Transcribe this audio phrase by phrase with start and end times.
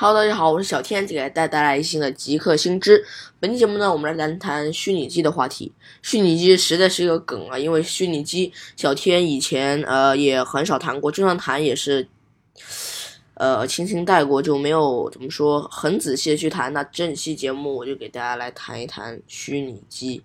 [0.00, 3.04] Hello，大家好，我是小天，给大家带来一新的极客新知。
[3.40, 5.72] 本期节目呢，我们来谈谈虚拟机的话题。
[6.02, 12.06] 虚拟机实在是一个梗啊，因为虚拟机小天以前呃也很少谈过，就算谈也是
[13.34, 16.72] 呃轻轻带过，就没有怎么说很仔细的去谈。
[16.72, 20.22] 那这期节目我就给大家来谈一谈虚拟机。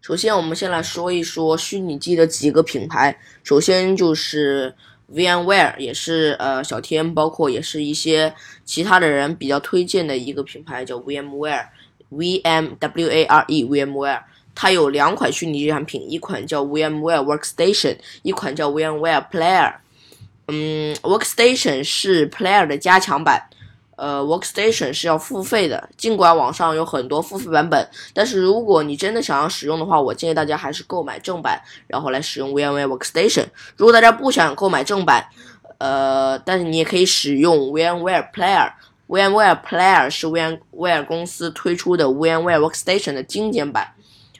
[0.00, 3.18] 首先，我们先来说一说虚拟机的几个品牌。
[3.42, 4.72] 首先就是。
[5.14, 8.34] VMware 也是呃小天，包括也是一些
[8.64, 14.22] 其他的人比较推荐的一个品牌，叫 VMware，V M W A R E，VMware，
[14.54, 19.74] 它有两款虚拟机产品，一款叫 VMware Workstation，一款叫 VMware Player。
[20.48, 23.48] 嗯，Workstation 是 Player 的加强版。
[23.98, 33.46] 呃，Workstation 是要付费的，尽管网上有很多付费版本，但是如果你真的想要使用的话，我建议大家还是购买正版，然后来使用 VMware Workstation。
[33.76, 35.26] 如果大家不想购买正版，
[35.78, 38.70] 呃，但是你也可以使用 VMware Player。
[39.08, 43.94] VMware Player 是 VMware 公司推出的 VMware Workstation 的精简版。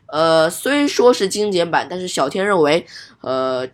[0.06, 2.86] 呃，虽说是精简版，但是小天认为，
[3.22, 3.66] 呃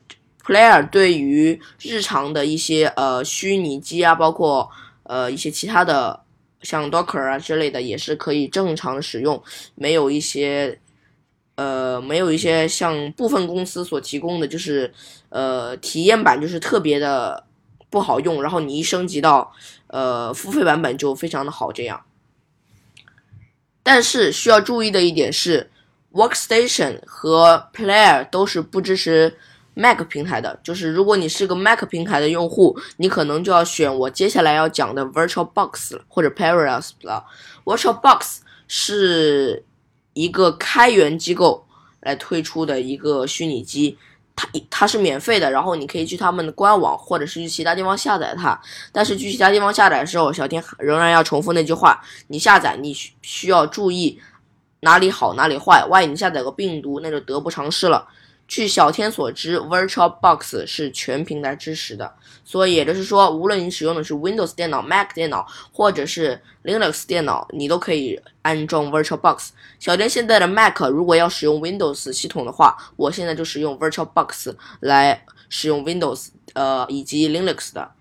[0.44, 4.70] ，Player 对于日常的一些呃虚拟机啊，包括
[5.04, 6.20] 呃，一些其他的
[6.62, 9.42] 像 Docker 啊之类的也是可以正常使用，
[9.74, 10.80] 没有一些
[11.54, 14.92] 呃，没有一些像部分公司所提供的就是
[15.28, 17.44] 呃体验版就是特别的
[17.90, 19.52] 不好用，然后你一升级到
[19.88, 22.04] 呃付费版本就非常的好这样。
[23.82, 25.70] 但是需要注意的一点是
[26.12, 29.36] ，Workstation 和 Player 都是不支持。
[29.74, 37.24] Mac 平台的，就是如果你是个 Mac 平台的用户，你可能就要选我接下来要讲的 VirtualBox 或者 Parallels 了。
[37.64, 39.64] VirtualBox 是
[40.12, 41.66] 一个开源机构
[42.00, 43.98] 来推出的一个虚拟机，
[44.36, 48.60] 它它是免费的，然后你可以去他们的官网或者是去其他地方下载它。
[48.92, 54.20] 但是去其他地方下载的时候，小天仍然要重复那句话：你下载你需需要注意
[54.80, 58.06] 哪里好哪里坏，万一你下载个病毒，那就得不偿失了。
[58.46, 69.48] 据小天所知，VirtualBox 是全平台支持的，所以也就是说，无论你使用的是 Windows 电脑、Mac 电脑，或者是 Linux 电脑，你都可以安装 VirtualBox。
[69.80, 77.92] 小天现在的 Mac 如果要使用 Windows 系统的话，我现在就使用 VirtualBox 来使用 Windows，呃，以及 Linux 的。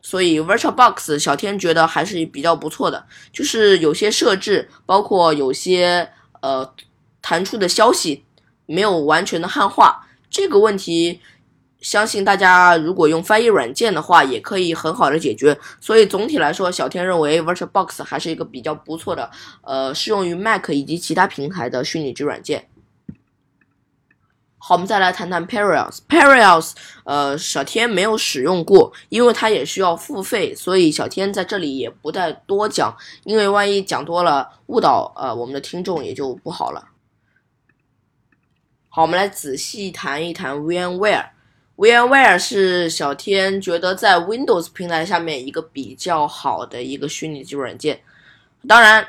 [0.00, 6.08] 所以 VirtualBox 小天觉得还是比较不错的，就是有些设置，包括有些
[6.40, 6.72] 呃
[7.20, 8.24] 弹出的消息。
[8.66, 11.20] 没有完全的汉化这个问题，
[11.80, 15.56] 相信大家如果用翻译软件的话，也可以很好的解决。
[15.80, 19.30] 所以总体来说，小天认为 VirtualBox 还是一个比较不错的，
[19.62, 22.68] 呃，适用于 Mac 以及其他平台的虚拟机软件。
[24.58, 25.98] 好，我们再来谈谈 Parallels。
[26.08, 26.72] Parallels，
[27.04, 36.82] 呃，小天没有使用过，因为它也需要付费，所以小天在这里也不再多讲，因为万一讲多了误导呃我们的听众也就不好了。
[38.96, 41.26] 好，我们来仔细谈一谈 VMware。
[41.76, 48.00] VMware 是小天觉得在 Windows 平台下面一个比较好的一个虚拟机软件。
[48.66, 49.06] 当然，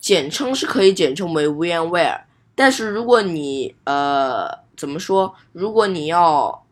[0.00, 2.22] 简称是可以简称为 VMware。
[2.56, 5.32] 但是如果你呃怎么说？
[5.52, 6.66] 如果你要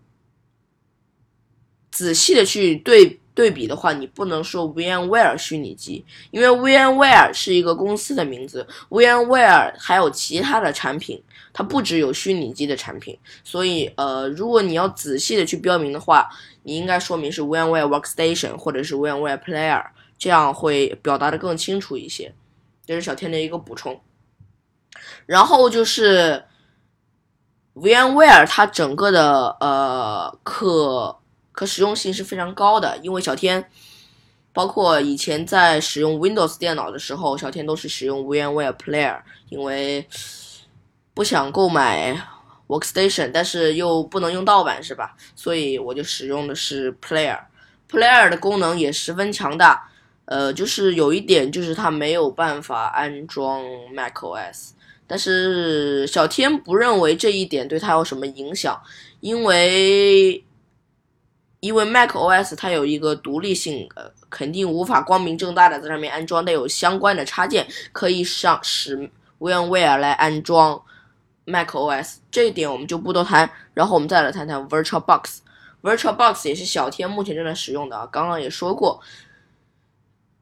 [1.92, 3.20] 仔细的去对。
[3.38, 11.22] 对比的话，你不能说 VMware 虚拟机，因为 VMware 是一个公司的名字，VMware 还有其他的产品，
[11.52, 13.16] 它不只有虚拟机的产品。
[13.44, 16.28] 所以，呃，如果你要仔细的去标明的话，
[16.64, 19.84] 你应该说明是 VMware Workstation 或者是 VMware Player，
[20.18, 22.34] 这样会表达的更清楚一些。
[22.84, 24.00] 这是小天的一个补充。
[25.26, 26.42] 然后就是
[27.74, 31.20] VMware 它整个的呃可。
[31.58, 33.68] 可使用性是非常高的，因为小天，
[34.52, 40.06] 包括以前在使用 Windows 电脑的时候，小天都是使用 VMware Player，因为
[41.14, 42.16] 不想购买
[42.68, 45.16] Workstation，但是又不能用盗版，是吧？
[45.34, 47.40] 所以我就使用的是 Player。
[47.90, 49.90] Player 的功能也十分强大，
[50.26, 54.70] 呃，就是有一点就是它没有办法安装 macOS，
[55.08, 58.80] 但是小天不认为这一点对它有什么影响，
[59.18, 60.44] 因为。
[61.60, 69.10] 因为 Mac OS 它有一个独立性，呃，肯定无法光明正大的在上面安装带有相关的插件，可以上使
[69.40, 70.80] VMware 来安装
[71.44, 73.50] Mac OS，这一点我们就不多谈。
[73.74, 79.00] 然后我们再来谈谈 VirtualBox，VirtualBox 也是小天目前正在使用的啊，刚刚也说过，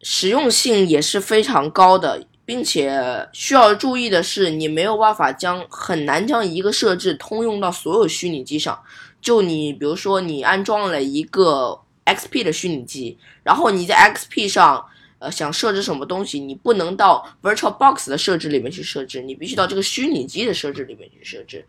[0.03, 8.83] 实用性也是非常高的，并且需要注意的是，你没有办法将很难将一个设置通用到所有虚拟机上。
[9.21, 14.87] 就你，比如说你安装了一个 XP 的虚拟机，然后你在 XP 上，
[15.19, 15.31] 呃。
[15.31, 21.67] 想设置什么东西，你不能到 VirtualBox 的设置里面去设置，你必须到这个虚拟机的设置里面去设置。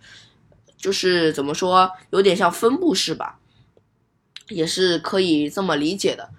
[0.78, 3.40] 就是怎么说，有点像分布式吧，
[4.50, 6.30] 也是可以这么理解的。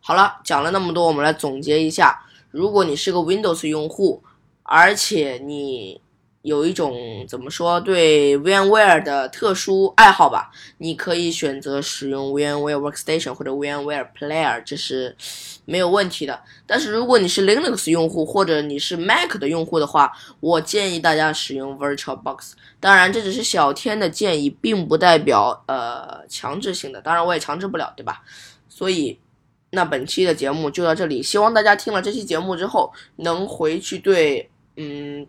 [0.00, 2.24] 好了，讲了那么多，我们来总结一下：
[2.54, 4.22] 如果你是个 Windows 用户，
[4.62, 6.00] 而且你
[6.42, 15.16] 有一种怎么说对 VMware 的特殊爱好吧，你可以选择使用 VMware Workstation 或者 VMware Player，这是
[15.64, 16.40] 没有问题的。
[16.64, 22.52] 但是如果你是 Linux 用户或者你是 Mac 的用户的话，我建议大家使用 VirtualBox。
[22.78, 27.00] 当然，这只是小天的建议，并不代表呃强制性的。
[27.00, 28.22] 当然，我也强制不了，对吧？
[28.68, 29.18] 所以，
[29.74, 31.22] 那本期的节目就到这里。
[31.22, 35.26] 希望大家听了这期节目之后，能回去对嗯。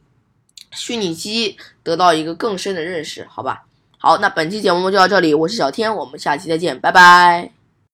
[0.77, 3.63] 虚拟机得到一个更深的认识，好吧？
[3.97, 7.54] 好，那本期节目就到这里，我是小天，我们下期再见，拜拜。